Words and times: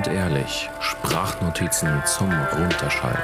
Grundehrlich. 0.00 0.70
Sprachnotizen 0.78 2.04
zum 2.06 2.30
Runterschalten. 2.30 3.20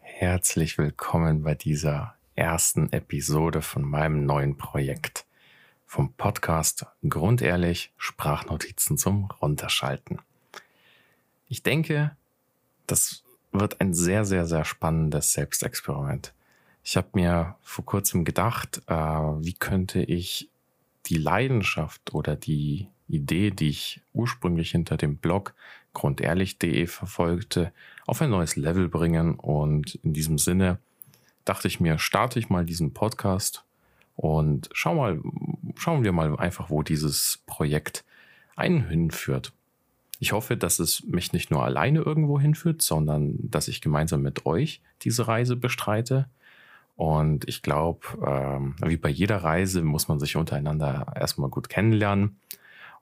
Herzlich 0.00 0.76
willkommen 0.76 1.44
bei 1.44 1.54
dieser 1.54 2.16
ersten 2.34 2.92
Episode 2.92 3.62
von 3.62 3.84
meinem 3.84 4.26
neuen 4.26 4.58
Projekt 4.58 5.24
vom 5.86 6.14
Podcast 6.14 6.86
Grundehrlich 7.08 7.92
Sprachnotizen 7.96 8.98
zum 8.98 9.26
Runterschalten. 9.40 10.18
Ich 11.46 11.62
denke, 11.62 12.16
das 12.88 13.22
wird 13.52 13.80
ein 13.80 13.94
sehr, 13.94 14.24
sehr, 14.24 14.46
sehr 14.46 14.64
spannendes 14.64 15.32
Selbstexperiment. 15.32 16.32
Ich 16.84 16.96
habe 16.96 17.08
mir 17.14 17.56
vor 17.62 17.84
kurzem 17.84 18.24
gedacht, 18.24 18.82
äh, 18.86 18.94
wie 18.94 19.54
könnte 19.54 20.02
ich 20.02 20.50
die 21.06 21.18
Leidenschaft 21.18 22.14
oder 22.14 22.36
die 22.36 22.88
Idee, 23.08 23.50
die 23.50 23.70
ich 23.70 24.02
ursprünglich 24.12 24.70
hinter 24.70 24.96
dem 24.96 25.16
Blog 25.16 25.54
grundehrlich.de 25.94 26.86
verfolgte, 26.86 27.72
auf 28.06 28.22
ein 28.22 28.30
neues 28.30 28.56
Level 28.56 28.88
bringen. 28.88 29.34
Und 29.34 29.96
in 29.96 30.12
diesem 30.12 30.38
Sinne 30.38 30.78
dachte 31.44 31.68
ich 31.68 31.80
mir, 31.80 31.98
starte 31.98 32.38
ich 32.38 32.50
mal 32.50 32.64
diesen 32.64 32.92
Podcast 32.92 33.64
und 34.16 34.68
schau 34.72 34.94
mal, 34.94 35.20
schauen 35.76 36.04
wir 36.04 36.12
mal 36.12 36.36
einfach, 36.38 36.70
wo 36.70 36.82
dieses 36.82 37.42
Projekt 37.46 38.04
einen 38.56 38.88
hinführt. 38.88 39.52
Ich 40.18 40.32
hoffe, 40.32 40.56
dass 40.56 40.78
es 40.78 41.04
mich 41.04 41.32
nicht 41.32 41.50
nur 41.50 41.64
alleine 41.64 42.00
irgendwo 42.00 42.40
hinführt, 42.40 42.82
sondern 42.82 43.36
dass 43.38 43.68
ich 43.68 43.80
gemeinsam 43.80 44.22
mit 44.22 44.46
euch 44.46 44.82
diese 45.02 45.28
Reise 45.28 45.56
bestreite. 45.56 46.28
Und 46.96 47.48
ich 47.48 47.62
glaube, 47.62 48.00
ähm, 48.26 48.74
wie 48.84 48.96
bei 48.96 49.08
jeder 49.08 49.36
Reise 49.44 49.82
muss 49.82 50.08
man 50.08 50.18
sich 50.18 50.34
untereinander 50.34 51.12
erstmal 51.14 51.48
gut 51.48 51.68
kennenlernen. 51.68 52.40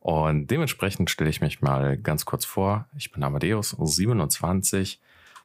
Und 0.00 0.50
dementsprechend 0.50 1.10
stelle 1.10 1.30
ich 1.30 1.40
mich 1.40 1.62
mal 1.62 1.96
ganz 1.96 2.26
kurz 2.26 2.44
vor. 2.44 2.86
Ich 2.98 3.10
bin 3.10 3.24
Amadeus, 3.24 3.70
27, 3.70 5.00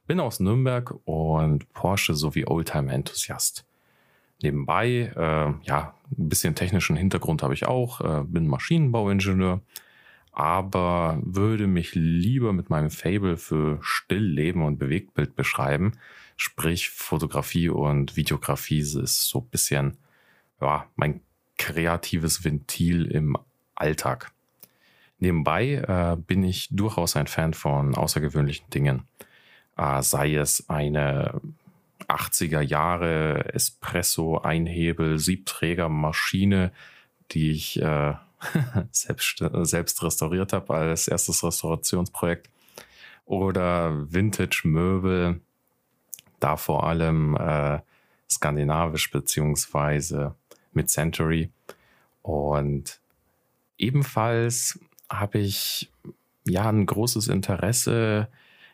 bin 0.06 0.19
aus 0.19 0.41
Nürnberg 0.41 0.94
und 1.06 1.72
Porsche 1.73 2.13
sowie 2.13 2.45
Oldtimer-Enthusiast. 2.45 3.66
Nebenbei, 4.44 5.13
äh, 5.16 5.53
ja, 5.66 5.95
ein 6.17 6.30
bisschen 6.30 6.56
technischen 6.56 6.97
Hintergrund 6.97 7.44
habe 7.44 7.53
ich 7.53 7.66
auch, 7.66 8.02
äh, 8.02 8.23
bin 8.25 8.47
Maschinenbauingenieur 8.47 9.61
aber 10.31 11.19
würde 11.23 11.67
mich 11.67 11.93
lieber 11.93 12.53
mit 12.53 12.69
meinem 12.69 12.89
Fable 12.89 13.37
für 13.37 13.79
Stillleben 13.81 14.63
und 14.63 14.79
Bewegtbild 14.79 15.35
beschreiben. 15.35 15.93
Sprich, 16.38 16.89
Fotografie 16.89 17.69
und 17.69 18.15
Videografie 18.15 18.79
ist 18.79 19.27
so 19.27 19.39
ein 19.39 19.49
bisschen 19.49 19.97
ja, 20.61 20.85
mein 20.95 21.21
kreatives 21.57 22.43
Ventil 22.43 23.05
im 23.05 23.38
Alltag. 23.75 24.31
Nebenbei 25.19 25.73
äh, 25.75 26.17
bin 26.17 26.43
ich 26.43 26.69
durchaus 26.71 27.16
ein 27.16 27.27
Fan 27.27 27.53
von 27.53 27.93
außergewöhnlichen 27.95 28.69
Dingen. 28.71 29.03
Äh, 29.77 30.01
sei 30.01 30.35
es 30.35 30.67
eine 30.69 31.39
80er 32.07 32.61
Jahre 32.61 33.53
Espresso 33.53 34.39
Einhebel 34.39 35.19
Siebträgermaschine, 35.19 36.71
die 37.31 37.51
ich 37.51 37.81
äh, 37.81 38.13
selbst, 38.92 39.44
selbst 39.64 40.03
restauriert 40.03 40.53
habe 40.53 40.73
als 40.73 41.08
erstes 41.08 41.44
Restaurationsprojekt. 41.44 42.50
Oder 43.25 44.11
Vintage-Möbel, 44.11 45.39
da 46.39 46.58
vor 46.58 46.86
allem 46.86 47.38
äh, 47.38 47.80
skandinavisch 48.30 49.12
beziehungsweise 49.12 50.36
mit 50.74 50.90
Century. 50.90 51.50
Und 52.22 53.00
ebenfalls 53.78 54.80
habe 55.09 55.40
ich 55.40 55.91
ja 56.46 56.68
ein 56.69 56.85
großes 56.85 57.28
Interesse 57.28 58.28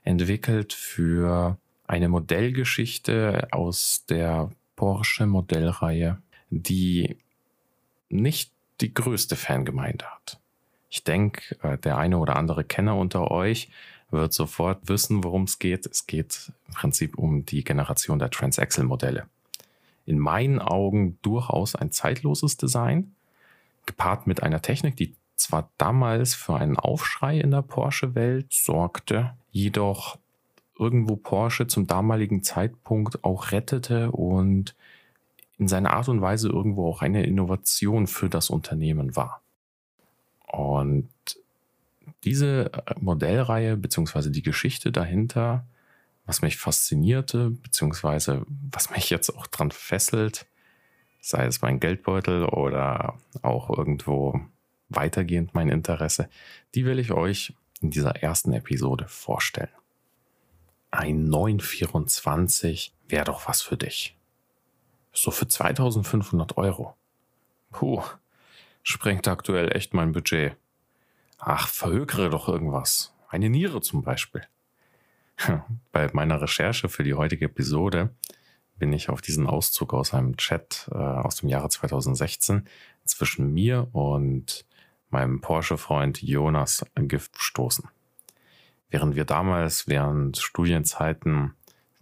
entwickelt 0.03 0.73
für 0.73 1.57
eine 1.85 2.09
Modellgeschichte 2.09 3.47
aus 3.51 4.06
der 4.07 4.50
Porsche 4.75 5.25
Modellreihe, 5.25 6.22
die 6.50 7.17
nicht 8.09 8.51
die 8.81 8.93
größte 8.93 9.35
Fangemeinde 9.35 10.05
hat. 10.05 10.39
Ich 10.89 11.03
denke, 11.03 11.57
äh, 11.63 11.77
der 11.77 11.97
eine 11.97 12.17
oder 12.17 12.35
andere 12.35 12.63
Kenner 12.63 12.95
unter 12.95 13.31
euch 13.31 13.69
wird 14.09 14.33
sofort 14.33 14.88
wissen, 14.88 15.23
worum 15.23 15.43
es 15.43 15.59
geht. 15.59 15.85
Es 15.85 16.07
geht 16.07 16.51
im 16.67 16.73
Prinzip 16.73 17.17
um 17.17 17.45
die 17.45 17.63
Generation 17.63 18.19
der 18.19 18.29
Transaxle-Modelle. 18.29 19.27
In 20.05 20.17
meinen 20.17 20.59
Augen 20.59 21.17
durchaus 21.21 21.75
ein 21.75 21.91
zeitloses 21.91 22.55
Design, 22.55 23.13
gepaart 23.85 24.27
mit 24.27 24.43
einer 24.43 24.61
Technik, 24.61 24.95
die 24.95 25.13
zwar 25.35 25.69
damals 25.77 26.33
für 26.33 26.55
einen 26.55 26.77
Aufschrei 26.77 27.39
in 27.39 27.51
der 27.51 27.61
Porsche-Welt 27.61 28.47
sorgte, 28.49 29.33
jedoch 29.51 30.17
irgendwo 30.79 31.15
Porsche 31.15 31.67
zum 31.67 31.88
damaligen 31.88 32.44
Zeitpunkt 32.44 33.23
auch 33.23 33.51
rettete 33.51 34.11
und 34.11 34.75
in 35.57 35.68
seiner 35.68 35.91
Art 35.94 36.09
und 36.09 36.22
Weise 36.22 36.50
irgendwo 36.50 36.90
auch 36.90 37.01
eine 37.01 37.25
Innovation 37.25 38.07
für 38.07 38.29
das 38.29 38.50
Unternehmen 38.50 39.16
war. 39.16 39.41
Und 40.45 41.09
diese 42.23 42.72
äh, 42.73 42.94
Modellreihe 43.00 43.78
beziehungsweise 43.78 44.31
die 44.31 44.44
Geschichte 44.44 44.91
dahinter, 44.91 45.66
was 46.25 46.41
mich 46.41 46.57
faszinierte, 46.57 47.51
beziehungsweise 47.51 48.45
was 48.72 48.91
mich 48.91 49.09
jetzt 49.09 49.29
auch 49.35 49.47
dran 49.47 49.72
fesselt, 49.72 50.45
sei 51.22 51.45
es 51.45 51.62
mein 51.62 51.79
Geldbeutel 51.79 52.45
oder 52.45 53.16
auch 53.41 53.69
irgendwo 53.75 54.39
weitergehend 54.89 55.53
mein 55.53 55.69
Interesse, 55.69 56.29
die 56.75 56.85
will 56.85 57.00
ich 57.00 57.12
euch 57.12 57.53
in 57.81 57.91
dieser 57.91 58.16
ersten 58.24 58.53
Episode 58.53 59.07
vorstellen. 59.07 59.69
Ein 60.91 61.25
924 61.25 62.94
wäre 63.07 63.25
doch 63.25 63.47
was 63.47 63.62
für 63.62 63.78
dich. 63.78 64.16
So 65.17 65.31
für 65.31 65.47
2500 65.47 66.57
Euro. 66.57 66.95
Puh, 67.72 68.03
sprengt 68.83 69.28
aktuell 69.28 69.75
echt 69.75 69.95
mein 69.95 70.11
Budget. 70.11 70.55
Ach, 71.39 71.67
verhökere 71.67 72.29
doch 72.29 72.47
irgendwas. 72.47 73.16
Eine 73.27 73.50
Niere 73.50 73.81
zum 73.81 74.03
Beispiel. 74.03 74.44
Bei 75.91 76.07
meiner 76.13 76.39
Recherche 76.39 76.88
für 76.88 77.03
die 77.03 77.16
heutige 77.16 77.45
Episode 77.45 78.16
bin 78.77 78.94
ich 78.94 79.09
auf 79.09 79.22
diesen 79.22 79.47
Auszug 79.47 79.95
aus 79.95 80.13
einem 80.13 80.38
Chat 80.38 80.88
äh, 80.91 80.97
aus 80.97 81.38
dem 81.38 81.50
Jahre 81.50 81.69
2016 81.69 82.67
zwischen 83.03 83.51
mir 83.51 83.88
und 83.94 84.67
meinem 85.09 85.41
Porsche-Freund 85.41 86.22
Jonas 86.22 86.85
Gift 86.94 87.33
gestoßen. 87.33 87.89
Während 88.91 89.16
wir 89.16 89.25
damals 89.25 89.88
während 89.88 90.38
Studienzeiten 90.38 91.56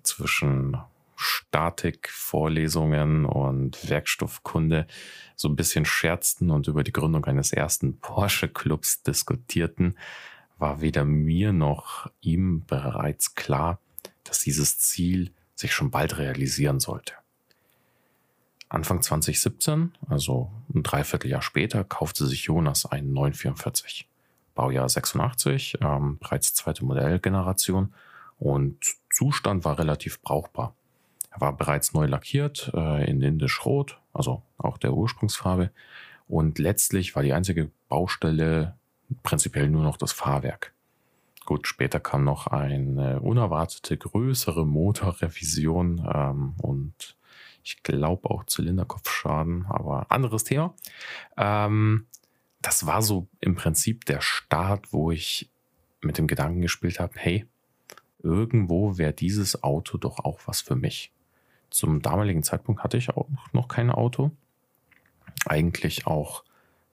zwischen 0.03 0.77
Statik, 1.15 2.09
Vorlesungen 2.09 3.25
und 3.25 3.89
Werkstoffkunde 3.89 4.87
so 5.35 5.47
ein 5.47 5.55
bisschen 5.55 5.85
scherzten 5.85 6.51
und 6.51 6.67
über 6.67 6.83
die 6.83 6.93
Gründung 6.93 7.25
eines 7.25 7.53
ersten 7.53 7.99
Porsche-Clubs 7.99 9.03
diskutierten, 9.03 9.97
war 10.57 10.81
weder 10.81 11.05
mir 11.05 11.53
noch 11.53 12.09
ihm 12.21 12.63
bereits 12.65 13.35
klar, 13.35 13.79
dass 14.23 14.39
dieses 14.39 14.77
Ziel 14.79 15.33
sich 15.53 15.73
schon 15.73 15.91
bald 15.91 16.17
realisieren 16.17 16.79
sollte. 16.79 17.13
Anfang 18.67 19.01
2017, 19.01 19.93
also 20.09 20.51
ein 20.73 20.83
Dreivierteljahr 20.83 21.41
später, 21.41 21.83
kaufte 21.83 22.25
sich 22.25 22.45
Jonas 22.45 22.85
einen 22.85 23.13
944. 23.13 24.09
Baujahr 24.55 24.89
86, 24.89 25.77
ähm, 25.81 26.17
bereits 26.19 26.53
zweite 26.53 26.83
Modellgeneration 26.83 27.93
und 28.37 28.77
Zustand 29.11 29.65
war 29.65 29.77
relativ 29.77 30.21
brauchbar. 30.21 30.75
Er 31.35 31.41
war 31.41 31.57
bereits 31.57 31.93
neu 31.93 32.05
lackiert 32.05 32.71
äh, 32.73 33.09
in 33.09 33.21
indisch 33.21 33.65
Rot, 33.65 33.99
also 34.13 34.41
auch 34.57 34.77
der 34.77 34.93
Ursprungsfarbe. 34.93 35.71
Und 36.27 36.59
letztlich 36.59 37.15
war 37.15 37.23
die 37.23 37.33
einzige 37.33 37.69
Baustelle 37.89 38.75
prinzipiell 39.21 39.69
nur 39.69 39.83
noch 39.83 39.97
das 39.97 40.13
Fahrwerk. 40.13 40.73
Gut, 41.45 41.67
später 41.67 41.99
kam 41.99 42.23
noch 42.23 42.47
eine 42.47 43.19
unerwartete 43.19 43.97
größere 43.97 44.65
Motorrevision 44.65 46.09
ähm, 46.11 46.55
und 46.57 47.15
ich 47.63 47.83
glaube 47.83 48.29
auch 48.29 48.45
Zylinderkopfschaden, 48.45 49.65
aber 49.67 50.09
anderes 50.09 50.43
Thema. 50.43 50.73
Ähm, 51.37 52.07
das 52.61 52.87
war 52.87 53.01
so 53.03 53.27
im 53.41 53.55
Prinzip 53.55 54.05
der 54.05 54.21
Start, 54.21 54.91
wo 54.91 55.11
ich 55.11 55.51
mit 56.01 56.17
dem 56.17 56.27
Gedanken 56.27 56.61
gespielt 56.61 56.99
habe, 56.99 57.13
hey, 57.15 57.45
irgendwo 58.23 58.97
wäre 58.97 59.13
dieses 59.13 59.63
Auto 59.63 59.97
doch 59.97 60.19
auch 60.19 60.39
was 60.45 60.61
für 60.61 60.75
mich. 60.75 61.11
Zum 61.75 62.01
damaligen 62.01 62.41
Zeitpunkt 62.41 62.85
hatte 62.85 62.95
ich 62.95 63.09
auch 63.09 63.27
noch 63.51 63.67
kein 63.67 63.91
Auto. 63.91 64.31
Eigentlich 65.45 66.07
auch 66.07 66.45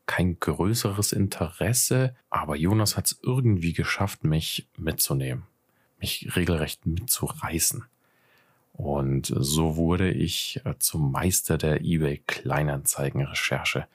kein 0.07 0.41
größeres 0.41 1.13
Interesse, 1.13 2.17
aber 2.31 2.57
Jonas 2.57 2.97
hat 2.97 3.07
es 3.07 3.21
irgendwie 3.23 3.75
geschafft, 3.75 4.25
mich 4.25 4.69
mitzunehmen, 4.77 5.45
mich 6.01 6.35
regelrecht 6.35 6.85
mitzureißen. 6.85 7.85
Und 8.73 9.33
so 9.33 9.77
wurde 9.77 10.11
ich 10.11 10.61
äh, 10.65 10.75
zum 10.81 11.13
Meister 11.13 11.59
der 11.59 11.83
eBay 11.83 12.21
Kleinanzeigenrecherche. 12.27 13.87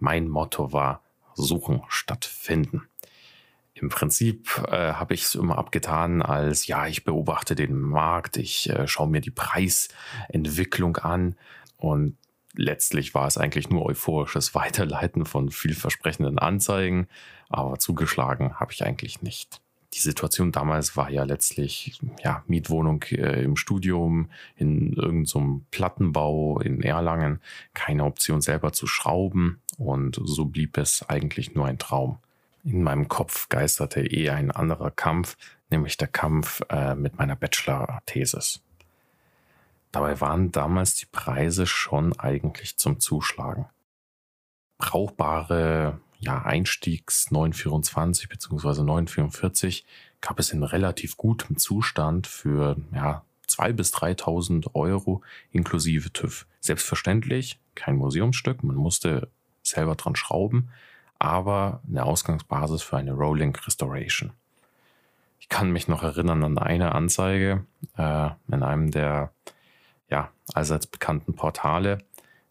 Mein 0.00 0.26
Motto 0.26 0.72
war 0.72 1.04
suchen 1.34 1.82
statt 1.86 2.24
finden. 2.24 2.88
Im 3.74 3.88
Prinzip 3.88 4.62
äh, 4.68 4.92
habe 4.92 5.14
ich 5.14 5.22
es 5.22 5.34
immer 5.34 5.58
abgetan 5.58 6.22
als, 6.22 6.66
ja, 6.66 6.86
ich 6.86 7.04
beobachte 7.04 7.54
den 7.54 7.80
Markt, 7.80 8.36
ich 8.36 8.68
äh, 8.68 8.86
schaue 8.86 9.08
mir 9.08 9.20
die 9.20 9.30
Preisentwicklung 9.30 10.98
an 10.98 11.36
und 11.78 12.16
letztlich 12.54 13.14
war 13.14 13.26
es 13.26 13.38
eigentlich 13.38 13.70
nur 13.70 13.86
euphorisches 13.86 14.54
Weiterleiten 14.54 15.24
von 15.24 15.50
vielversprechenden 15.50 16.38
Anzeigen, 16.38 17.08
aber 17.48 17.78
zugeschlagen 17.78 18.60
habe 18.60 18.72
ich 18.72 18.84
eigentlich 18.84 19.22
nicht. 19.22 19.60
Die 19.94 20.00
Situation 20.00 20.52
damals 20.52 20.96
war 20.96 21.10
ja 21.10 21.24
letztlich 21.24 22.00
ja, 22.24 22.42
Mietwohnung 22.46 23.02
äh, 23.10 23.42
im 23.42 23.56
Studium, 23.56 24.30
in 24.56 24.94
irgendeinem 24.94 25.26
so 25.26 25.60
Plattenbau 25.70 26.60
in 26.60 26.82
Erlangen, 26.82 27.40
keine 27.74 28.04
Option 28.04 28.40
selber 28.40 28.72
zu 28.72 28.86
schrauben 28.86 29.60
und 29.76 30.18
so 30.22 30.46
blieb 30.46 30.78
es 30.78 31.06
eigentlich 31.08 31.54
nur 31.54 31.66
ein 31.66 31.78
Traum. 31.78 32.18
In 32.64 32.82
meinem 32.82 33.08
Kopf 33.08 33.48
geisterte 33.48 34.00
eh 34.00 34.30
ein 34.30 34.50
anderer 34.50 34.90
Kampf, 34.90 35.36
nämlich 35.70 35.96
der 35.96 36.08
Kampf 36.08 36.62
äh, 36.68 36.94
mit 36.94 37.18
meiner 37.18 37.34
Bachelor-Thesis. 37.34 38.62
Dabei 39.90 40.20
waren 40.20 40.52
damals 40.52 40.94
die 40.94 41.06
Preise 41.06 41.66
schon 41.66 42.18
eigentlich 42.18 42.76
zum 42.76 43.00
Zuschlagen. 43.00 43.66
Brauchbare 44.78 46.00
ja, 46.18 46.42
Einstiegs 46.42 47.30
924 47.30 48.28
bzw. 48.28 48.82
944 48.82 49.84
gab 50.20 50.38
es 50.38 50.52
in 50.52 50.62
relativ 50.62 51.16
gutem 51.16 51.58
Zustand 51.58 52.26
für 52.26 52.76
ja, 52.94 53.24
2.000 53.48 53.72
bis 53.72 53.94
3.000 53.94 54.74
Euro 54.74 55.22
inklusive 55.50 56.12
TÜV. 56.12 56.46
Selbstverständlich 56.60 57.58
kein 57.74 57.96
Museumsstück, 57.96 58.62
man 58.62 58.76
musste 58.76 59.28
selber 59.62 59.96
dran 59.96 60.16
schrauben, 60.16 60.70
aber 61.22 61.80
eine 61.88 62.04
Ausgangsbasis 62.04 62.82
für 62.82 62.96
eine 62.96 63.12
Rolling 63.12 63.54
Restoration. 63.56 64.32
Ich 65.40 65.48
kann 65.48 65.70
mich 65.70 65.88
noch 65.88 66.02
erinnern 66.02 66.44
an 66.44 66.58
eine 66.58 66.94
Anzeige 66.94 67.64
äh, 67.96 68.30
in 68.48 68.62
einem 68.62 68.90
der 68.90 69.32
ja, 70.08 70.30
allseits 70.54 70.86
bekannten 70.86 71.34
Portale. 71.34 71.98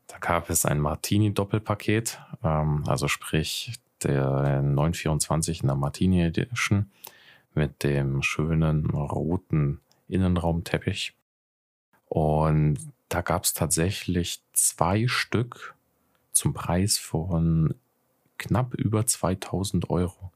Da 0.08 0.18
gab 0.18 0.50
es 0.50 0.66
ein 0.66 0.80
Martini-Doppelpaket, 0.80 2.20
ähm, 2.44 2.84
also 2.88 3.08
sprich 3.08 3.74
der 4.04 4.62
924 4.62 5.62
in 5.62 5.68
der 5.68 5.76
Martini 5.76 6.22
Edition 6.24 6.92
mit 7.54 7.84
dem 7.84 8.24
schönen 8.24 8.90
roten 8.90 9.80
Innenraumteppich. 10.08 11.16
Und 12.08 12.80
da 13.10 13.22
gab 13.22 13.44
es 13.44 13.54
tatsächlich 13.54 14.42
zwei 14.54 15.08
Stück 15.08 15.76
zum 16.32 16.54
Preis 16.54 16.98
von 16.98 17.76
knapp 18.42 18.74
über 18.74 19.06
2000 19.06 19.90
Euro. 19.90 20.32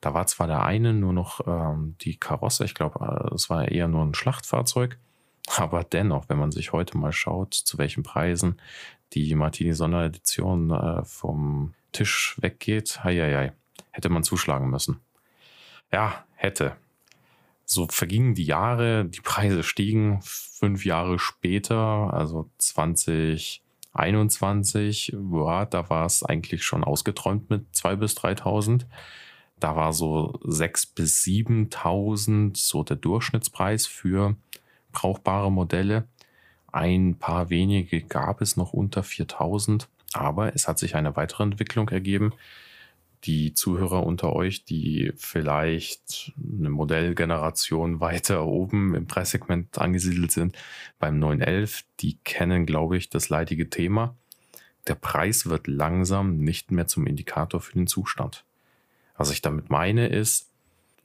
Da 0.00 0.14
war 0.14 0.26
zwar 0.26 0.46
der 0.46 0.64
eine 0.64 0.92
nur 0.92 1.12
noch 1.12 1.40
ähm, 1.46 1.96
die 2.00 2.16
Karosse, 2.16 2.64
ich 2.64 2.74
glaube, 2.74 3.32
es 3.34 3.48
war 3.48 3.68
eher 3.68 3.88
nur 3.88 4.04
ein 4.04 4.14
Schlachtfahrzeug, 4.14 4.98
aber 5.56 5.84
dennoch, 5.84 6.28
wenn 6.28 6.38
man 6.38 6.52
sich 6.52 6.72
heute 6.72 6.98
mal 6.98 7.12
schaut, 7.12 7.54
zu 7.54 7.78
welchen 7.78 8.02
Preisen 8.02 8.60
die 9.14 9.34
Martini 9.34 9.72
Sonderedition 9.72 10.70
äh, 10.70 11.04
vom 11.04 11.74
Tisch 11.92 12.36
weggeht, 12.40 13.02
heieiei, 13.02 13.52
hätte 13.92 14.10
man 14.10 14.22
zuschlagen 14.22 14.68
müssen. 14.68 15.00
Ja, 15.90 16.24
hätte. 16.34 16.76
So 17.64 17.86
vergingen 17.88 18.34
die 18.34 18.44
Jahre, 18.44 19.06
die 19.06 19.20
Preise 19.20 19.62
stiegen. 19.62 20.20
Fünf 20.22 20.84
Jahre 20.84 21.18
später, 21.18 22.12
also 22.12 22.50
2021, 23.92 25.16
ja, 25.32 25.66
da 25.66 25.90
war 25.90 26.06
es 26.06 26.22
eigentlich 26.22 26.64
schon 26.64 26.84
ausgeträumt 26.84 27.50
mit 27.50 27.66
2.000 27.74 27.96
bis 27.96 28.16
3.000. 28.16 28.86
Da 29.60 29.74
war 29.74 29.92
so 29.92 30.38
6.000 30.44 30.94
bis 30.94 31.22
7.000 31.24 32.56
so 32.56 32.84
der 32.84 32.96
Durchschnittspreis 32.96 33.86
für 33.86 34.36
brauchbare 34.92 35.50
Modelle. 35.50 36.06
Ein 36.70 37.16
paar 37.18 37.50
wenige 37.50 38.02
gab 38.02 38.40
es 38.40 38.56
noch 38.56 38.72
unter 38.72 39.02
4000, 39.02 39.88
aber 40.12 40.54
es 40.54 40.68
hat 40.68 40.78
sich 40.78 40.94
eine 40.94 41.16
weitere 41.16 41.42
Entwicklung 41.42 41.88
ergeben. 41.88 42.32
Die 43.24 43.52
Zuhörer 43.54 44.06
unter 44.06 44.32
euch, 44.34 44.64
die 44.64 45.12
vielleicht 45.16 46.32
eine 46.36 46.70
Modellgeneration 46.70 48.00
weiter 48.00 48.46
oben 48.46 48.94
im 48.94 49.06
Preissegment 49.06 49.78
angesiedelt 49.78 50.32
sind, 50.32 50.56
beim 50.98 51.18
911, 51.18 51.84
die 52.00 52.18
kennen, 52.24 52.66
glaube 52.66 52.96
ich, 52.96 53.10
das 53.10 53.28
leidige 53.28 53.70
Thema. 53.70 54.14
Der 54.86 54.94
Preis 54.94 55.46
wird 55.46 55.66
langsam 55.66 56.38
nicht 56.38 56.70
mehr 56.70 56.86
zum 56.86 57.06
Indikator 57.06 57.60
für 57.60 57.74
den 57.74 57.86
Zustand. 57.86 58.44
Was 59.16 59.30
ich 59.30 59.42
damit 59.42 59.68
meine 59.68 60.06
ist, 60.06 60.48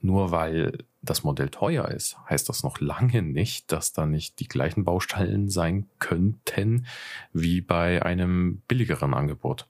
nur 0.04 0.32
weil 0.32 0.78
das 1.02 1.24
Modell 1.24 1.50
teuer 1.50 1.88
ist, 1.90 2.18
heißt 2.30 2.48
das 2.48 2.64
noch 2.64 2.80
lange 2.80 3.22
nicht, 3.22 3.72
dass 3.72 3.94
da 3.94 4.06
nicht 4.06 4.40
die 4.40 4.48
gleichen 4.48 4.84
Baustellen 4.84 5.50
sein 5.50 5.90
könnten 6.00 6.86
wie 7.34 7.62
bei 7.62 8.04
einem 8.04 8.62
billigeren 8.68 9.14
Angebot. 9.14 9.68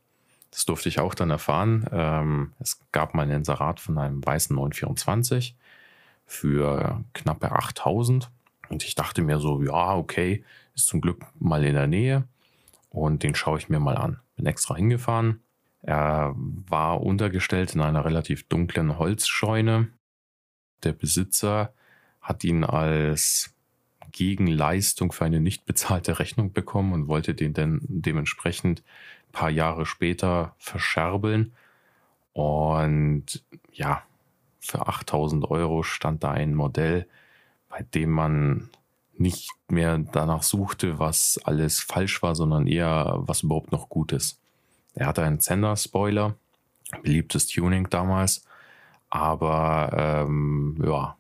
Das 0.54 0.66
durfte 0.66 0.88
ich 0.88 1.00
auch 1.00 1.16
dann 1.16 1.32
erfahren. 1.32 1.88
Ähm, 1.92 2.54
es 2.60 2.80
gab 2.92 3.16
mal 3.16 3.24
ein 3.24 3.32
Inserat 3.32 3.80
von 3.80 3.98
einem 3.98 4.24
weißen 4.24 4.56
924 4.56 5.56
für 6.26 7.04
knappe 7.14 7.52
8000. 7.52 8.30
Und 8.70 8.84
ich 8.84 8.96
dachte 8.96 9.24
mir 9.24 9.40
so, 9.40 9.62
ja, 9.64 9.96
okay, 9.96 10.44
ist 10.76 10.88
zum 10.88 11.02
Glück 11.02 11.26
mal 11.40 11.66
in 11.66 11.74
der 11.74 11.88
Nähe. 11.88 12.28
Und 12.90 13.24
den 13.24 13.36
schaue 13.36 13.58
ich 13.58 13.70
mir 13.70 13.80
mal 13.80 13.98
an. 13.98 14.20
Bin 14.36 14.46
extra 14.46 14.76
hingefahren. 14.76 15.42
Er 15.82 16.34
war 16.36 17.02
untergestellt 17.02 17.74
in 17.74 17.82
einer 17.82 18.06
relativ 18.06 18.48
dunklen 18.48 19.00
Holzscheune 19.00 19.90
der 20.84 20.94
Besitzer 20.94 21.74
hat 22.22 22.44
ihn 22.44 22.64
als 22.64 23.54
Gegenleistung 24.12 25.12
für 25.12 25.26
eine 25.26 25.40
nicht 25.40 25.66
bezahlte 25.66 26.20
Rechnung 26.20 26.54
bekommen 26.54 26.94
und 26.94 27.08
wollte 27.08 27.34
den 27.34 27.54
dann 27.54 27.82
dementsprechend 27.84 28.84
paar 29.34 29.50
Jahre 29.50 29.86
später 29.86 30.56
verscherbeln. 30.58 31.52
Und 32.32 33.44
ja, 33.74 34.04
für 34.62 34.88
8000 34.88 35.52
Euro 35.52 35.84
stand 35.84 36.24
da 36.24 36.32
ein 36.32 36.56
Modell, 36.56 37.08
bei 37.68 37.82
dem 37.82 38.12
man 38.12 38.70
nicht 39.16 39.52
mehr 39.68 39.98
danach 39.98 40.44
suchte, 40.44 41.00
was 41.00 41.40
alles 41.44 41.82
falsch 41.82 42.24
war, 42.24 42.36
sondern 42.36 42.66
eher, 42.66 43.16
was 43.18 43.44
überhaupt 43.44 43.72
noch 43.72 43.90
gut 43.90 44.12
ist. 44.12 44.40
Er 44.96 45.08
hatte 45.08 45.24
einen 45.24 45.40
Zender-Spoiler, 45.40 46.36
beliebtes 47.02 47.48
Tuning 47.48 47.90
damals, 47.90 48.46
aber 49.10 50.26
ähm, 50.28 50.82
ja, 50.84 51.18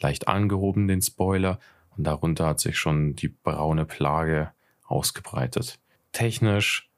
leicht 0.00 0.28
angehoben 0.28 0.86
den 0.86 1.02
Spoiler 1.02 1.58
und 1.96 2.04
darunter 2.04 2.46
hat 2.48 2.60
sich 2.60 2.78
schon 2.78 3.16
die 3.16 3.28
braune 3.28 3.84
Plage 3.84 4.52
ausgebreitet. 4.86 5.78
Technisch, 6.12 6.91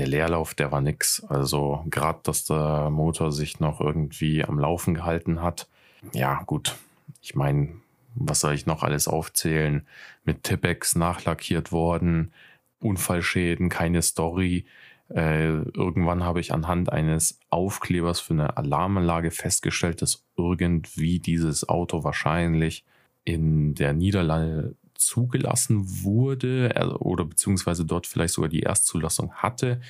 der 0.00 0.08
Leerlauf, 0.08 0.54
der 0.54 0.72
war 0.72 0.80
nix. 0.80 1.22
Also 1.28 1.84
gerade, 1.90 2.20
dass 2.22 2.46
der 2.46 2.88
Motor 2.88 3.32
sich 3.32 3.60
noch 3.60 3.82
irgendwie 3.82 4.42
am 4.42 4.58
Laufen 4.58 4.94
gehalten 4.94 5.42
hat. 5.42 5.68
Ja, 6.14 6.42
gut. 6.44 6.76
Ich 7.20 7.34
meine, 7.34 7.74
was 8.14 8.40
soll 8.40 8.54
ich 8.54 8.64
noch 8.64 8.82
alles 8.82 9.08
aufzählen? 9.08 9.86
Mit 10.24 10.42
Tippex 10.42 10.96
nachlackiert 10.96 11.70
worden, 11.70 12.32
Unfallschäden, 12.80 13.68
keine 13.68 14.00
Story. 14.00 14.64
Äh, 15.10 15.48
irgendwann 15.48 16.24
habe 16.24 16.40
ich 16.40 16.54
anhand 16.54 16.90
eines 16.90 17.38
Aufklebers 17.50 18.20
für 18.20 18.32
eine 18.32 18.56
Alarmanlage 18.56 19.30
festgestellt, 19.30 20.00
dass 20.00 20.24
irgendwie 20.38 21.18
dieses 21.18 21.68
Auto 21.68 22.04
wahrscheinlich 22.04 22.86
in 23.24 23.74
der 23.74 23.92
Niederlande 23.92 24.76
zugelassen 25.00 26.02
wurde 26.04 26.72
also, 26.74 26.96
oder 26.98 27.24
beziehungsweise 27.24 27.84
dort 27.84 28.06
vielleicht 28.06 28.34
sogar 28.34 28.48
die 28.48 28.62
Erstzulassung 28.62 29.32
hatte. 29.34 29.80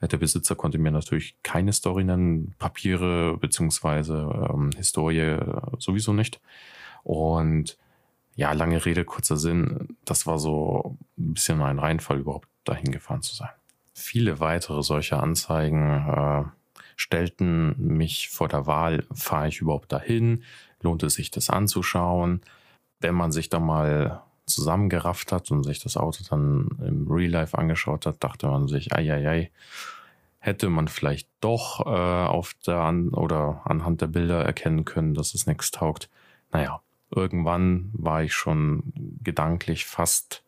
Äh, 0.00 0.08
der 0.08 0.18
Besitzer 0.18 0.54
konnte 0.54 0.78
mir 0.78 0.90
natürlich 0.90 1.36
keine 1.42 1.72
Story 1.72 2.04
nennen, 2.04 2.54
Papiere 2.58 3.36
beziehungsweise 3.36 4.48
ähm, 4.50 4.70
Historie 4.76 5.36
sowieso 5.78 6.12
nicht. 6.12 6.40
Und 7.02 7.76
ja, 8.36 8.52
lange 8.52 8.84
Rede, 8.84 9.04
kurzer 9.04 9.36
Sinn, 9.36 9.96
das 10.04 10.26
war 10.26 10.38
so 10.38 10.96
ein 11.18 11.34
bisschen 11.34 11.60
ein 11.60 11.78
Reinfall, 11.78 12.20
überhaupt 12.20 12.48
dahin 12.64 12.92
gefahren 12.92 13.22
zu 13.22 13.34
sein. 13.34 13.50
Viele 13.92 14.40
weitere 14.40 14.82
solcher 14.82 15.22
Anzeigen 15.22 16.06
äh, 16.08 16.44
stellten 16.96 17.74
mich 17.78 18.28
vor 18.28 18.48
der 18.48 18.66
Wahl, 18.66 19.04
fahre 19.12 19.48
ich 19.48 19.60
überhaupt 19.60 19.92
dahin? 19.92 20.44
Lohnt 20.80 21.02
es 21.02 21.14
sich, 21.14 21.30
das 21.30 21.50
anzuschauen? 21.50 22.40
Wenn 23.00 23.14
man 23.14 23.32
sich 23.32 23.48
da 23.48 23.58
mal 23.58 24.22
zusammengerafft 24.50 25.32
hat 25.32 25.50
und 25.50 25.64
sich 25.64 25.80
das 25.80 25.96
Auto 25.96 26.22
dann 26.28 26.68
im 26.84 27.06
Real 27.10 27.30
Life 27.30 27.56
angeschaut 27.56 28.06
hat, 28.06 28.22
dachte 28.22 28.46
man 28.48 28.68
sich, 28.68 28.92
ei, 28.94 29.12
ei, 29.12 29.28
ei, 29.28 29.50
hätte 30.38 30.68
man 30.68 30.88
vielleicht 30.88 31.28
doch 31.40 31.86
äh, 31.86 31.88
auf 31.88 32.54
der 32.66 32.78
An 32.78 33.10
oder 33.10 33.62
anhand 33.64 34.00
der 34.00 34.08
Bilder 34.08 34.44
erkennen 34.44 34.84
können, 34.84 35.14
dass 35.14 35.34
es 35.34 35.46
nichts 35.46 35.70
taugt. 35.70 36.10
Naja, 36.52 36.80
Irgendwann 37.10 37.90
war 37.92 38.22
ich 38.22 38.34
schon 38.34 38.92
gedanklich 39.22 39.84
fast 39.84 40.44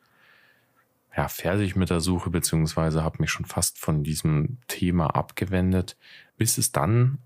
ja, 1.15 1.29
fertig 1.29 1.77
mit 1.77 1.91
der 1.91 2.01
Suche, 2.01 2.31
beziehungsweise 2.31 3.03
habe 3.03 3.19
mich 3.21 3.31
schon 3.31 3.45
fast 3.45 3.79
von 3.79 4.03
diesem 4.03 4.59
Thema 4.69 5.09
abgewendet, 5.09 5.97
bis 6.37 6.57
es 6.57 6.73
dann 6.73 7.19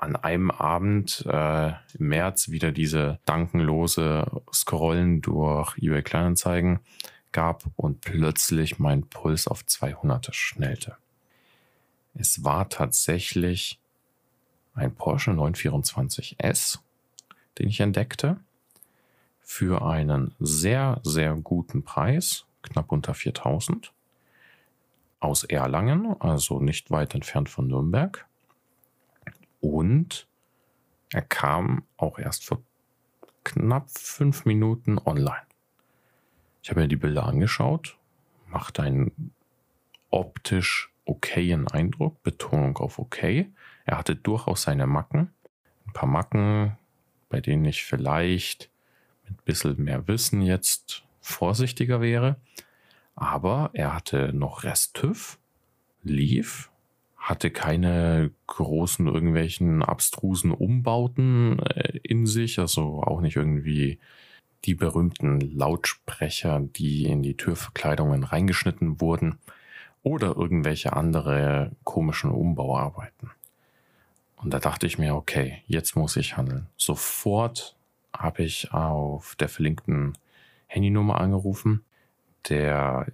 an 0.00 0.16
einem 0.16 0.50
Abend 0.50 1.26
äh, 1.26 1.68
im 1.68 2.08
März 2.08 2.48
wieder 2.48 2.72
diese 2.72 3.18
dankenlose 3.26 4.42
Scrollen 4.50 5.20
durch 5.20 5.76
eBay 5.76 6.02
Kleinanzeigen 6.02 6.80
gab 7.32 7.64
und 7.76 8.00
plötzlich 8.00 8.78
mein 8.78 9.06
Puls 9.06 9.46
auf 9.46 9.64
200 9.66 10.34
schnellte. 10.34 10.96
Es 12.14 12.42
war 12.42 12.70
tatsächlich 12.70 13.78
ein 14.74 14.94
Porsche 14.94 15.32
924S, 15.32 16.78
den 17.58 17.68
ich 17.68 17.80
entdeckte, 17.80 18.38
für 19.42 19.82
einen 19.82 20.34
sehr, 20.40 21.00
sehr 21.02 21.34
guten 21.34 21.82
Preis, 21.82 22.46
knapp 22.62 22.90
unter 22.90 23.12
4000, 23.12 23.92
aus 25.18 25.44
Erlangen, 25.44 26.16
also 26.20 26.58
nicht 26.58 26.90
weit 26.90 27.14
entfernt 27.14 27.50
von 27.50 27.66
Nürnberg. 27.66 28.26
Und 29.60 30.26
er 31.12 31.22
kam 31.22 31.84
auch 31.96 32.18
erst 32.18 32.44
vor 32.44 32.62
knapp 33.44 33.90
fünf 33.90 34.44
Minuten 34.44 34.98
online. 34.98 35.46
Ich 36.62 36.70
habe 36.70 36.80
mir 36.80 36.88
die 36.88 36.96
Bilder 36.96 37.24
angeschaut, 37.26 37.98
macht 38.46 38.80
einen 38.80 39.32
optisch 40.10 40.92
okayen 41.04 41.68
Eindruck, 41.68 42.22
Betonung 42.22 42.76
auf 42.78 42.98
okay. 42.98 43.50
Er 43.84 43.98
hatte 43.98 44.14
durchaus 44.14 44.62
seine 44.62 44.86
Macken, 44.86 45.32
ein 45.86 45.92
paar 45.92 46.08
Macken, 46.08 46.76
bei 47.28 47.40
denen 47.40 47.64
ich 47.64 47.84
vielleicht 47.84 48.70
mit 49.24 49.32
ein 49.32 49.44
bisschen 49.44 49.82
mehr 49.82 50.06
Wissen 50.06 50.42
jetzt 50.42 51.04
vorsichtiger 51.20 52.00
wäre. 52.00 52.36
Aber 53.14 53.70
er 53.72 53.94
hatte 53.94 54.32
noch 54.32 54.62
Rest-TÜV, 54.62 55.38
lief, 56.02 56.69
hatte 57.20 57.50
keine 57.50 58.32
großen 58.46 59.06
irgendwelchen 59.06 59.82
abstrusen 59.82 60.50
Umbauten 60.50 61.60
äh, 61.60 61.98
in 62.02 62.26
sich, 62.26 62.58
also 62.58 63.02
auch 63.02 63.20
nicht 63.20 63.36
irgendwie 63.36 63.98
die 64.64 64.74
berühmten 64.74 65.40
Lautsprecher, 65.40 66.60
die 66.60 67.04
in 67.04 67.22
die 67.22 67.36
Türverkleidungen 67.36 68.24
reingeschnitten 68.24 69.00
wurden 69.00 69.38
oder 70.02 70.36
irgendwelche 70.36 70.94
andere 70.94 71.72
komischen 71.84 72.30
Umbauarbeiten. 72.30 73.30
Und 74.36 74.54
da 74.54 74.58
dachte 74.58 74.86
ich 74.86 74.98
mir, 74.98 75.14
okay, 75.14 75.62
jetzt 75.66 75.96
muss 75.96 76.16
ich 76.16 76.38
handeln. 76.38 76.66
Sofort 76.78 77.76
habe 78.16 78.42
ich 78.42 78.72
auf 78.72 79.36
der 79.36 79.50
verlinkten 79.50 80.16
Handynummer 80.66 81.20
angerufen. 81.20 81.84
Der 82.48 83.06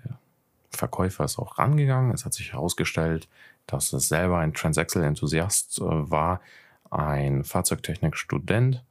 Verkäufer 0.70 1.24
ist 1.24 1.38
auch 1.38 1.58
rangegangen. 1.58 2.12
Es 2.12 2.24
hat 2.24 2.34
sich 2.34 2.52
herausgestellt, 2.52 3.28
dass 3.66 3.92
es 3.92 4.08
selber 4.08 4.38
ein 4.38 4.54
Transaxle-Enthusiast 4.54 5.80
äh, 5.80 6.10
war, 6.10 6.40
ein 6.90 7.44
Fahrzeugtechnik-Student 7.44 8.84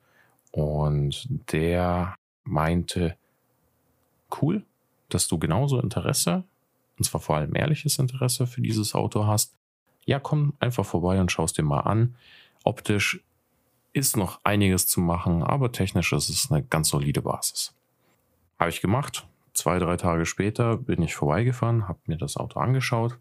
und 0.52 1.28
der 1.52 2.16
meinte, 2.44 3.18
cool, 4.42 4.64
dass 5.10 5.28
du 5.28 5.38
genauso 5.38 5.80
Interesse, 5.80 6.44
und 6.98 7.04
zwar 7.04 7.22
vor 7.22 7.38
allem 7.38 7.56
ehrliches 7.56 8.00
Interesse 8.00 8.48
für 8.48 8.62
dieses 8.62 8.96
Auto 8.96 9.26
hast. 9.26 9.56
Ja, 10.06 10.20
komm 10.20 10.54
einfach 10.60 10.86
vorbei 10.86 11.20
und 11.20 11.32
schaust 11.32 11.58
dir 11.58 11.64
mal 11.64 11.82
an. 11.82 12.16
Optisch 12.64 13.24
ist 13.92 14.18
noch 14.18 14.40
einiges 14.44 14.88
zu 14.88 15.00
machen, 15.00 15.42
aber 15.42 15.72
technisch 15.72 16.14
ist 16.14 16.30
es 16.30 16.52
eine 16.52 16.64
ganz 16.64 16.90
solide 16.90 17.22
Basis. 17.22 17.74
Habe 18.60 18.70
ich 18.70 18.82
gemacht. 18.82 19.28
Zwei, 19.54 19.80
drei 19.80 19.96
Tage 19.96 20.26
später 20.26 20.78
bin 20.78 21.02
ich 21.02 21.16
vorbeigefahren, 21.16 21.88
habe 21.88 22.00
mir 22.08 22.18
das 22.18 22.36
Auto 22.36 22.60
angeschaut 22.60 23.18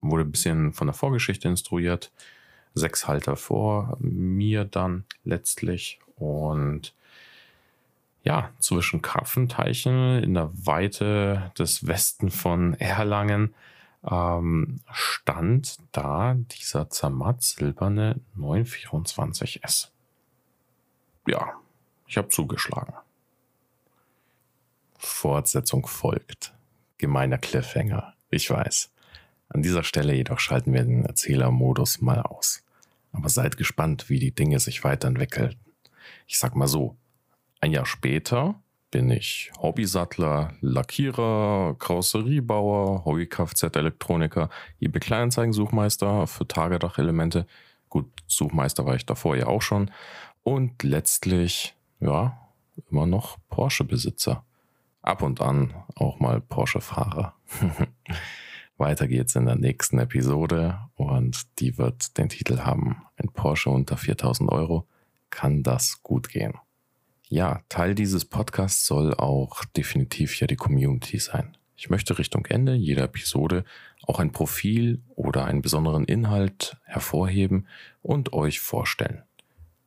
wurde 0.00 0.24
ein 0.24 0.32
bisschen 0.32 0.72
von 0.72 0.86
der 0.86 0.94
Vorgeschichte 0.94 1.48
instruiert. 1.48 2.12
Sechs 2.74 3.08
Halter 3.08 3.36
vor 3.36 3.96
mir 4.00 4.64
dann 4.64 5.04
letztlich. 5.24 6.00
Und 6.16 6.94
ja, 8.22 8.50
zwischen 8.58 9.02
Karpfenteichen 9.02 10.22
in 10.22 10.34
der 10.34 10.50
Weite 10.52 11.52
des 11.58 11.86
Westen 11.86 12.30
von 12.30 12.74
Erlangen 12.74 13.54
ähm, 14.08 14.80
stand 14.92 15.78
da 15.92 16.34
dieser 16.34 16.90
Zermatt 16.90 17.42
silberne 17.42 18.20
924S. 18.38 19.88
Ja, 21.26 21.54
ich 22.06 22.16
habe 22.16 22.28
zugeschlagen. 22.28 22.94
Fortsetzung 24.98 25.86
folgt. 25.86 26.54
Gemeiner 26.98 27.38
Cliffhanger, 27.38 28.14
ich 28.30 28.50
weiß. 28.50 28.90
An 29.52 29.62
dieser 29.62 29.82
Stelle 29.82 30.14
jedoch 30.14 30.38
schalten 30.38 30.72
wir 30.72 30.84
den 30.84 31.04
Erzählermodus 31.04 32.00
mal 32.00 32.22
aus. 32.22 32.62
Aber 33.12 33.28
seid 33.28 33.56
gespannt, 33.56 34.08
wie 34.08 34.20
die 34.20 34.32
Dinge 34.32 34.60
sich 34.60 34.84
weiterentwickeln. 34.84 35.56
Ich 36.28 36.38
sag 36.38 36.54
mal 36.54 36.68
so, 36.68 36.96
ein 37.60 37.72
Jahr 37.72 37.84
später 37.84 38.54
bin 38.92 39.10
ich 39.10 39.50
Hobbysattler, 39.60 40.54
Lackierer, 40.60 41.76
Karosseriebauer, 41.78 43.04
Hobby-Kfz-Elektroniker, 43.04 44.50
eBay 44.80 45.00
Kleinanzeigen-Suchmeister 45.00 46.26
für 46.28 46.46
Tagedachelemente. 46.46 47.46
Gut, 47.88 48.06
Suchmeister 48.28 48.86
war 48.86 48.94
ich 48.94 49.06
davor 49.06 49.36
ja 49.36 49.46
auch 49.46 49.62
schon. 49.62 49.90
Und 50.44 50.82
letztlich, 50.84 51.74
ja, 51.98 52.38
immer 52.90 53.06
noch 53.06 53.38
Porsche-Besitzer. 53.48 54.44
Ab 55.02 55.22
und 55.22 55.40
an 55.40 55.74
auch 55.96 56.20
mal 56.20 56.40
Porsche-Fahrer. 56.40 57.34
Weiter 58.80 59.06
geht's 59.06 59.36
in 59.36 59.44
der 59.44 59.56
nächsten 59.56 59.98
Episode 59.98 60.78
und 60.94 61.42
die 61.60 61.76
wird 61.76 62.16
den 62.16 62.30
Titel 62.30 62.60
haben, 62.60 63.02
ein 63.16 63.28
Porsche 63.28 63.68
unter 63.68 63.98
4000 63.98 64.50
Euro. 64.50 64.88
Kann 65.28 65.62
das 65.62 66.02
gut 66.02 66.30
gehen? 66.30 66.54
Ja, 67.28 67.60
Teil 67.68 67.94
dieses 67.94 68.24
Podcasts 68.24 68.86
soll 68.86 69.14
auch 69.14 69.64
definitiv 69.76 70.40
ja 70.40 70.46
die 70.46 70.56
Community 70.56 71.18
sein. 71.18 71.56
Ich 71.76 71.90
möchte 71.90 72.18
Richtung 72.18 72.46
Ende 72.46 72.74
jeder 72.74 73.04
Episode 73.04 73.64
auch 74.06 74.18
ein 74.18 74.32
Profil 74.32 75.02
oder 75.14 75.44
einen 75.44 75.60
besonderen 75.60 76.06
Inhalt 76.06 76.78
hervorheben 76.84 77.68
und 78.00 78.32
euch 78.32 78.60
vorstellen. 78.60 79.22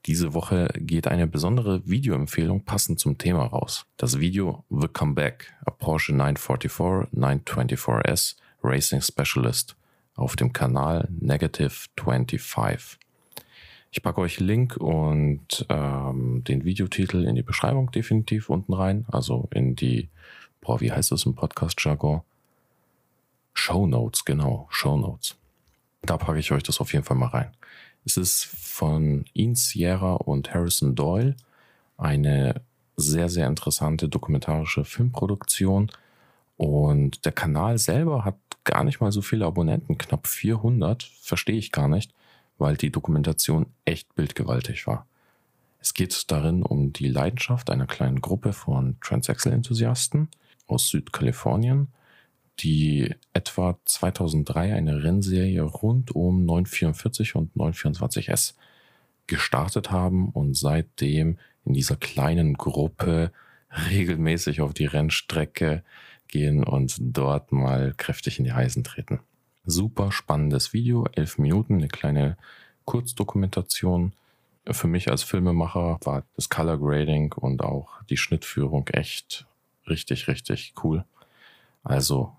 Diese 0.06 0.34
Woche 0.36 0.68
geht 0.78 1.08
eine 1.08 1.26
besondere 1.26 1.88
Videoempfehlung 1.88 2.64
passend 2.64 3.00
zum 3.00 3.18
Thema 3.18 3.46
raus. 3.46 3.88
Das 3.98 4.20
Video 4.20 4.66
The 4.70 4.88
Comeback, 4.88 5.52
a 5.66 5.72
Porsche 5.72 6.14
944 6.14 7.12
924S 7.12 8.36
Racing 8.64 9.02
Specialist 9.02 9.76
auf 10.16 10.36
dem 10.36 10.54
Kanal 10.54 11.08
Negative 11.20 11.74
25. 12.00 13.00
Ich 13.92 14.02
packe 14.02 14.22
euch 14.22 14.40
Link 14.40 14.78
und 14.78 15.66
ähm, 15.70 16.44
den 16.44 16.66
Videotitel 16.66 17.26
in 17.26 17.36
die 17.36 17.44
Beschreibung 17.44 17.92
definitiv 17.92 18.50
unten 18.50 18.74
rein. 18.74 19.06
Also 19.12 19.48
in 19.54 19.76
die, 19.76 20.10
boah, 20.62 20.82
wie 20.82 20.92
heißt 20.92 21.12
das 21.12 21.26
im 21.26 21.36
Podcast-Jargon? 21.36 22.22
Show 23.54 23.86
Notes, 23.86 24.26
genau, 24.26 24.68
Show 24.72 24.98
Notes. 24.98 25.36
Da 26.02 26.18
packe 26.18 26.40
ich 26.40 26.52
euch 26.52 26.64
das 26.64 26.82
auf 26.82 26.92
jeden 26.94 27.06
Fall 27.06 27.18
mal 27.18 27.28
rein. 27.28 27.52
Es 28.06 28.18
ist 28.18 28.46
von 28.46 29.26
Ian 29.34 29.56
Sierra 29.56 30.16
und 30.16 30.54
Harrison 30.54 30.96
Doyle 30.96 31.36
eine 31.98 32.62
sehr, 32.98 33.30
sehr 33.30 33.48
interessante 33.48 34.10
dokumentarische 34.10 34.86
Filmproduktion. 34.86 35.92
Und 36.58 37.26
der 37.26 37.32
Kanal 37.32 37.78
selber 37.78 38.26
hat 38.26 38.36
gar 38.64 38.84
nicht 38.84 39.02
mal 39.02 39.12
so 39.12 39.22
viele 39.22 39.46
Abonnenten, 39.46 39.98
knapp 39.98 40.28
400, 40.28 41.04
verstehe 41.22 41.58
ich 41.58 41.72
gar 41.72 41.88
nicht, 41.88 42.14
weil 42.58 42.78
die 42.78 42.92
Dokumentation 42.92 43.68
echt 43.86 44.16
bildgewaltig 44.16 44.88
war. 44.88 45.08
Es 45.80 45.94
geht 45.94 46.32
darin 46.32 46.64
um 46.64 46.94
die 46.94 47.10
Leidenschaft 47.10 47.70
einer 47.70 47.88
kleinen 47.88 48.22
Gruppe 48.22 48.54
von 48.54 48.98
Transaxle-Enthusiasten 49.02 50.30
aus 50.66 50.88
Südkalifornien, 50.88 51.90
die 52.60 53.14
etwa 53.34 53.78
2003 53.84 54.74
eine 54.74 55.04
Rennserie 55.04 55.62
rund 55.64 56.16
um 56.16 56.46
944 56.46 57.36
und 57.36 57.54
924S 57.56 58.54
gestartet 59.28 59.92
haben 59.92 60.30
und 60.30 60.56
seitdem 60.56 61.38
in 61.66 61.74
dieser 61.74 61.96
kleinen 61.96 62.54
Gruppe 62.54 63.32
regelmäßig 63.90 64.62
auf 64.62 64.74
die 64.74 64.86
Rennstrecke 64.86 65.84
gehen 66.28 66.64
und 66.64 66.98
dort 67.00 67.52
mal 67.52 67.94
kräftig 67.98 68.40
in 68.40 68.46
die 68.46 68.52
Eisen 68.52 68.84
treten. 68.84 69.20
Super 69.66 70.12
spannendes 70.12 70.74
Video, 70.74 71.08
elf 71.14 71.38
Minuten, 71.38 71.76
eine 71.76 71.88
kleine 71.88 72.38
Kurzdokumentation. 72.86 74.14
Für 74.70 74.88
mich 74.88 75.10
als 75.10 75.24
Filmemacher 75.24 76.00
war 76.04 76.24
das 76.36 76.50
Color 76.50 76.80
Grading 76.80 77.34
und 77.34 77.62
auch 77.62 78.02
die 78.10 78.18
Schnittführung 78.18 78.88
echt 78.90 79.46
richtig, 79.88 80.28
richtig 80.28 80.74
cool. 80.84 81.06
Also 81.84 82.36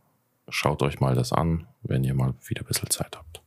schaut 0.49 0.83
euch 0.83 1.01
mal 1.01 1.15
das 1.15 1.33
an, 1.33 1.67
wenn 1.83 2.05
ihr 2.05 2.15
mal 2.15 2.35
wieder 2.47 2.63
ein 2.63 2.67
bisschen 2.67 2.91
Zeit 2.91 3.17
habt. 3.17 3.43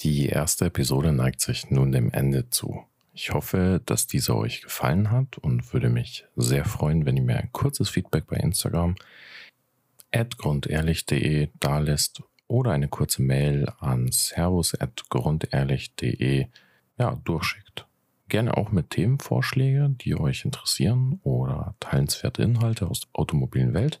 Die 0.00 0.26
erste 0.26 0.66
Episode 0.66 1.12
neigt 1.12 1.40
sich 1.40 1.70
nun 1.70 1.92
dem 1.92 2.10
Ende 2.10 2.50
zu. 2.50 2.84
Ich 3.14 3.32
hoffe, 3.32 3.82
dass 3.84 4.06
dieser 4.06 4.36
euch 4.36 4.62
gefallen 4.62 5.10
hat 5.10 5.36
und 5.38 5.74
würde 5.74 5.90
mich 5.90 6.24
sehr 6.34 6.64
freuen, 6.64 7.04
wenn 7.04 7.16
ihr 7.16 7.22
mir 7.22 7.36
ein 7.36 7.52
kurzes 7.52 7.90
Feedback 7.90 8.26
bei 8.26 8.36
Instagram 8.36 8.96
grundehrlich.de 10.38 11.48
da 11.58 11.78
lässt 11.78 12.22
oder 12.46 12.72
eine 12.72 12.88
kurze 12.88 13.22
Mail 13.22 13.72
an 13.78 14.10
servus.grundehrlich.de 14.10 16.48
ja, 16.98 17.18
durchschickt. 17.24 17.86
Gerne 18.28 18.54
auch 18.56 18.72
mit 18.72 18.90
Themenvorschläge, 18.90 19.94
die 20.00 20.18
euch 20.18 20.44
interessieren 20.44 21.20
oder 21.22 21.74
teilenswerte 21.80 22.42
Inhalte 22.42 22.86
aus 22.86 23.00
der 23.00 23.08
automobilen 23.14 23.72
Welt, 23.74 24.00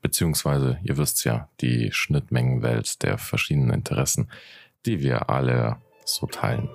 beziehungsweise, 0.00 0.78
ihr 0.82 0.96
wisst 0.96 1.24
ja, 1.24 1.48
die 1.60 1.92
Schnittmengenwelt 1.92 3.02
der 3.02 3.18
verschiedenen 3.18 3.70
Interessen, 3.70 4.30
die 4.86 5.00
wir 5.00 5.28
alle 5.30 5.76
so 6.04 6.26
teilen. 6.26 6.68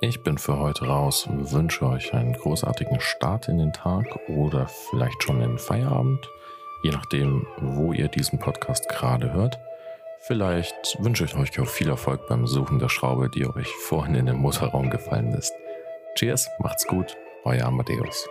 Ich 0.00 0.22
bin 0.22 0.36
für 0.36 0.58
heute 0.58 0.86
raus 0.86 1.26
und 1.26 1.52
wünsche 1.52 1.86
euch 1.86 2.12
einen 2.12 2.34
großartigen 2.34 3.00
Start 3.00 3.48
in 3.48 3.58
den 3.58 3.72
Tag 3.72 4.06
oder 4.28 4.66
vielleicht 4.66 5.22
schon 5.22 5.40
in 5.40 5.50
den 5.50 5.58
Feierabend, 5.58 6.28
je 6.82 6.90
nachdem, 6.90 7.46
wo 7.58 7.92
ihr 7.92 8.08
diesen 8.08 8.38
Podcast 8.38 8.88
gerade 8.88 9.32
hört. 9.32 9.58
Vielleicht 10.20 10.96
wünsche 10.98 11.24
ich 11.24 11.36
euch 11.36 11.58
auch 11.60 11.68
viel 11.68 11.88
Erfolg 11.88 12.26
beim 12.28 12.46
Suchen 12.46 12.78
der 12.78 12.88
Schraube, 12.88 13.30
die 13.30 13.46
euch 13.46 13.68
vorhin 13.68 14.14
in 14.14 14.26
den 14.26 14.36
Motorraum 14.36 14.90
gefallen 14.90 15.32
ist. 15.32 15.52
Cheers, 16.16 16.48
macht's 16.58 16.86
gut, 16.86 17.16
euer 17.44 17.64
Amadeus. 17.64 18.28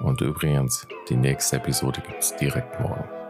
Und 0.00 0.20
übrigens, 0.20 0.86
die 1.08 1.16
nächste 1.16 1.56
Episode 1.56 2.00
gibt's 2.00 2.34
direkt 2.36 2.80
morgen. 2.80 3.21